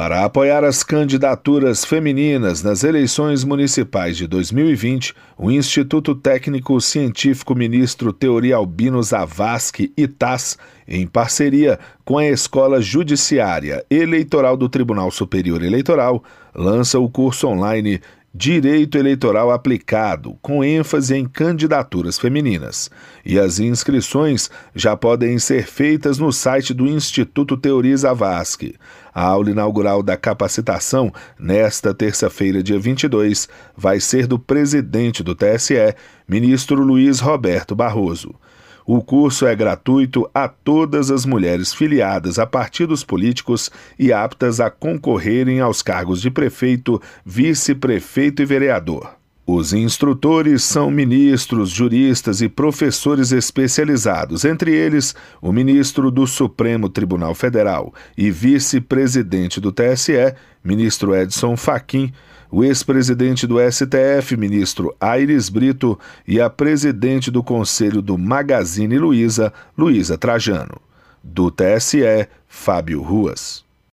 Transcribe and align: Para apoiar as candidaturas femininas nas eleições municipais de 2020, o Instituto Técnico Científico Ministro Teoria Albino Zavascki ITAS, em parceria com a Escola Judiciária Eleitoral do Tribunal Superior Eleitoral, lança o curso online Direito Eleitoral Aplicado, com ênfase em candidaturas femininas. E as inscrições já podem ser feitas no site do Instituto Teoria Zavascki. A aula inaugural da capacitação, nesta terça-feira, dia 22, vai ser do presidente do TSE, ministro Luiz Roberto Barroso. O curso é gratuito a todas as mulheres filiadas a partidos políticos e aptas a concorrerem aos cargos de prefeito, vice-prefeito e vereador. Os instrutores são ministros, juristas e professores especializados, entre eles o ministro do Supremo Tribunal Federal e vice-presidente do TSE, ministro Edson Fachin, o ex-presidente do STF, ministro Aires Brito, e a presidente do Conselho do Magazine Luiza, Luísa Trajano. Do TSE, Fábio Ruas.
Para 0.00 0.24
apoiar 0.24 0.64
as 0.64 0.82
candidaturas 0.82 1.84
femininas 1.84 2.62
nas 2.62 2.84
eleições 2.84 3.44
municipais 3.44 4.16
de 4.16 4.26
2020, 4.26 5.14
o 5.36 5.50
Instituto 5.50 6.14
Técnico 6.14 6.80
Científico 6.80 7.54
Ministro 7.54 8.10
Teoria 8.10 8.56
Albino 8.56 9.02
Zavascki 9.02 9.92
ITAS, 9.94 10.56
em 10.88 11.06
parceria 11.06 11.78
com 12.02 12.16
a 12.16 12.24
Escola 12.24 12.80
Judiciária 12.80 13.84
Eleitoral 13.90 14.56
do 14.56 14.70
Tribunal 14.70 15.10
Superior 15.10 15.62
Eleitoral, 15.62 16.24
lança 16.54 16.98
o 16.98 17.06
curso 17.10 17.46
online 17.46 18.00
Direito 18.32 18.96
Eleitoral 18.96 19.50
Aplicado, 19.50 20.38
com 20.40 20.62
ênfase 20.62 21.16
em 21.16 21.26
candidaturas 21.26 22.16
femininas. 22.16 22.88
E 23.26 23.36
as 23.40 23.58
inscrições 23.58 24.48
já 24.72 24.96
podem 24.96 25.36
ser 25.40 25.66
feitas 25.66 26.16
no 26.16 26.32
site 26.32 26.72
do 26.72 26.86
Instituto 26.86 27.56
Teoria 27.56 27.96
Zavascki. 27.96 28.76
A 29.12 29.22
aula 29.24 29.50
inaugural 29.50 30.00
da 30.00 30.16
capacitação, 30.16 31.12
nesta 31.36 31.92
terça-feira, 31.92 32.62
dia 32.62 32.78
22, 32.78 33.48
vai 33.76 33.98
ser 33.98 34.28
do 34.28 34.38
presidente 34.38 35.24
do 35.24 35.34
TSE, 35.34 35.96
ministro 36.28 36.84
Luiz 36.84 37.18
Roberto 37.18 37.74
Barroso. 37.74 38.32
O 38.86 39.02
curso 39.02 39.46
é 39.46 39.54
gratuito 39.54 40.28
a 40.34 40.48
todas 40.48 41.10
as 41.10 41.24
mulheres 41.24 41.72
filiadas 41.72 42.38
a 42.38 42.46
partidos 42.46 43.04
políticos 43.04 43.70
e 43.98 44.12
aptas 44.12 44.60
a 44.60 44.70
concorrerem 44.70 45.60
aos 45.60 45.82
cargos 45.82 46.20
de 46.20 46.30
prefeito, 46.30 47.00
vice-prefeito 47.24 48.42
e 48.42 48.44
vereador. 48.44 49.19
Os 49.52 49.72
instrutores 49.72 50.62
são 50.62 50.92
ministros, 50.92 51.70
juristas 51.70 52.40
e 52.40 52.48
professores 52.48 53.32
especializados, 53.32 54.44
entre 54.44 54.72
eles 54.72 55.12
o 55.42 55.50
ministro 55.50 56.08
do 56.08 56.24
Supremo 56.24 56.88
Tribunal 56.88 57.34
Federal 57.34 57.92
e 58.16 58.30
vice-presidente 58.30 59.60
do 59.60 59.72
TSE, 59.72 60.36
ministro 60.62 61.16
Edson 61.16 61.56
Fachin, 61.56 62.12
o 62.48 62.62
ex-presidente 62.62 63.44
do 63.44 63.56
STF, 63.58 64.36
ministro 64.36 64.94
Aires 65.00 65.48
Brito, 65.48 65.98
e 66.28 66.40
a 66.40 66.48
presidente 66.48 67.28
do 67.28 67.42
Conselho 67.42 68.00
do 68.00 68.16
Magazine 68.16 68.98
Luiza, 68.98 69.52
Luísa 69.76 70.16
Trajano. 70.16 70.80
Do 71.24 71.50
TSE, 71.50 72.28
Fábio 72.46 73.02
Ruas. 73.02 73.68